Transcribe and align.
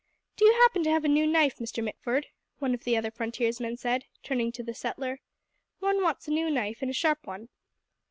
"Do 0.35 0.45
you 0.45 0.53
happen 0.53 0.83
to 0.83 0.89
have 0.89 1.05
a 1.05 1.07
new 1.07 1.27
knife, 1.27 1.57
Mr. 1.59 1.83
Mitford?" 1.83 2.25
one 2.57 2.73
of 2.73 2.85
the 2.85 2.97
other 2.97 3.11
frontiersmen 3.11 3.77
said, 3.77 4.05
turning 4.23 4.51
to 4.53 4.63
the 4.63 4.73
settler. 4.73 5.19
"One 5.77 6.01
wants 6.01 6.27
a 6.27 6.31
new 6.31 6.49
knife 6.49 6.81
and 6.81 6.89
a 6.89 6.93
sharp 6.95 7.27
one." 7.27 7.49